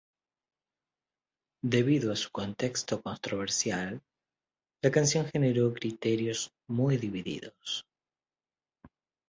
[1.63, 4.01] Debido a su contexto controversial,
[4.83, 7.85] la canción generó criterios muy divididos.